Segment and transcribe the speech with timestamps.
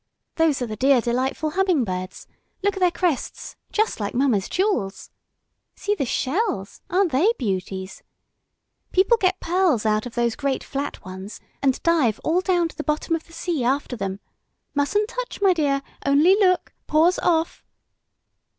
[0.37, 2.25] Those are the dear delightful humming birds;
[2.63, 5.11] look at their crests, just like Mamma's jewels.
[5.75, 8.01] See the shells; aren't they beauties?
[8.91, 12.83] People get pearls out of those great flat ones, and dive all down to the
[12.83, 14.19] bottom of the sea after them;
[14.73, 17.63] mustn't touch, my dear, only look; paws off."